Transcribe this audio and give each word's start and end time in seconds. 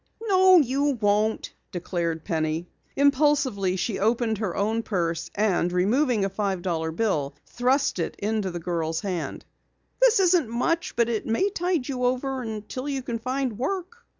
"No, 0.23 0.57
you 0.57 0.97
won't," 0.99 1.53
declared 1.71 2.25
Penny. 2.25 2.65
Impulsively, 2.95 3.75
she 3.75 3.99
opened 3.99 4.39
her 4.39 4.55
own 4.55 4.81
purse 4.81 5.29
and, 5.35 5.71
removing 5.71 6.25
a 6.25 6.29
five 6.29 6.63
dollar 6.63 6.89
bill, 6.89 7.35
thrust 7.45 7.99
it 7.99 8.15
into 8.17 8.49
the 8.49 8.57
girl's 8.57 9.01
hand. 9.01 9.45
"This 10.01 10.19
isn't 10.19 10.49
much, 10.49 10.95
but 10.95 11.07
it 11.07 11.27
may 11.27 11.51
tide 11.51 11.87
you 11.87 12.03
over 12.03 12.41
until 12.41 12.89
you 12.89 13.03
can 13.03 13.19
find 13.19 13.59
work." 13.59 14.03